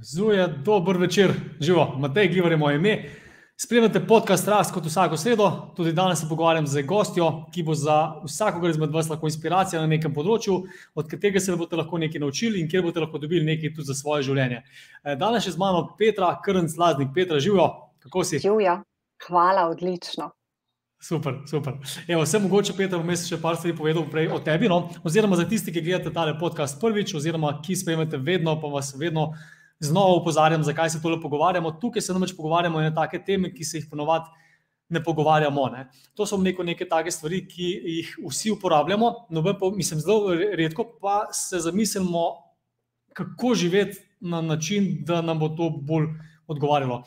Zuje, 0.00 0.48
dober 0.64 0.96
večer, 0.96 1.32
živo, 1.60 1.94
Matej 1.98 2.28
Glivar 2.28 2.52
je 2.52 2.56
moje 2.56 2.76
ime. 2.76 3.10
Spremljate 3.56 4.00
podcast 4.06 4.48
Rast 4.48 4.72
kot 4.74 4.86
vsako 4.86 5.16
sredo. 5.16 5.50
Tudi 5.76 5.92
danes 5.92 6.20
se 6.20 6.28
pogovarjam 6.28 6.66
z 6.66 6.82
gostjo, 6.82 7.44
ki 7.52 7.62
bo 7.62 7.74
za 7.74 8.14
vsakogar 8.24 8.70
izmed 8.70 8.90
vas 8.90 9.10
lahko 9.10 9.28
inspiracija 9.28 9.80
na 9.80 9.86
nekem 9.86 10.14
področju, 10.14 10.56
od 10.94 11.10
katerega 11.10 11.40
se 11.40 11.56
boste 11.56 11.76
lahko 11.76 12.00
nekaj 12.00 12.24
naučili 12.24 12.60
in 12.60 12.70
kjer 12.72 12.82
boste 12.82 13.04
lahko 13.04 13.20
dobili 13.20 13.44
nekaj 13.44 13.74
tudi 13.76 13.86
za 13.92 13.94
svoje 13.94 14.24
življenje. 14.30 14.62
Eh, 15.04 15.16
danes 15.20 15.46
je 15.46 15.52
z 15.52 15.60
mano 15.60 15.84
Petra 15.98 16.32
Krnc 16.44 16.76
Laznik. 16.78 17.12
Petra, 17.14 17.38
živijo, 17.38 17.68
kako 18.00 18.24
si? 18.24 18.40
Živijo, 18.40 18.80
hvala, 19.28 19.68
odlično. 19.68 20.32
Super, 21.02 21.42
super. 21.50 21.74
Evo, 22.08 22.22
vse 22.22 22.38
mogoče, 22.38 22.76
Peter, 22.78 22.98
vmes 22.98 23.28
še 23.28 23.36
par 23.42 23.58
stvari 23.60 23.76
povedal 23.76 24.08
prej 24.08 24.32
o 24.32 24.38
tebi. 24.40 24.72
No? 24.72 24.86
Oziroma, 25.04 25.36
za 25.36 25.44
tisti, 25.44 25.74
ki 25.74 25.82
gledate 25.82 26.14
tale 26.14 26.38
podcast 26.38 26.80
prvič, 26.80 27.12
oziroma 27.18 27.58
ki 27.62 27.76
spremljate 27.76 28.22
vedno, 28.22 28.54
pa 28.62 28.70
vas 28.70 28.94
vedno 28.96 29.34
znova 29.82 30.14
upozarjam, 30.20 30.62
zakaj 30.64 30.90
se 30.90 31.02
tole 31.02 31.20
pogovarjamo. 31.20 31.72
Tukaj 31.80 32.02
se 32.02 32.12
namreč 32.12 32.36
pogovarjamo 32.36 32.80
na 32.80 32.94
take 32.94 33.18
teme, 33.24 33.52
ki 33.54 33.64
se 33.64 33.78
jih 33.78 33.86
ponovadi 33.90 34.30
ne 34.92 35.02
pogovarjamo. 35.04 35.66
Ne. 35.72 35.86
To 36.14 36.26
so 36.26 36.36
neko 36.36 36.62
neke 36.62 36.88
take 36.88 37.10
stvari, 37.10 37.42
ki 37.48 37.68
jih 37.96 38.16
vsi 38.28 38.52
uporabljamo, 38.52 39.12
no, 39.30 39.44
pa 39.60 39.70
mislim, 39.74 40.00
zelo 40.00 40.34
redko 40.34 40.84
pa 41.00 41.26
se 41.32 41.60
zamislimo, 41.60 42.26
kako 43.12 43.54
živeti 43.54 43.98
na 44.20 44.40
način, 44.40 45.04
da 45.06 45.22
nam 45.22 45.38
bo 45.38 45.48
to 45.48 45.70
bolj 45.70 46.06
odgovarjalo. 46.46 47.02